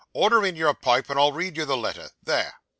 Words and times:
Order 0.13 0.43
in 0.47 0.55
your 0.55 0.73
pipe 0.73 1.11
and 1.11 1.19
I'll 1.19 1.31
read 1.31 1.57
you 1.57 1.63
the 1.65 1.77
letter. 1.77 2.09
There! 2.23 2.55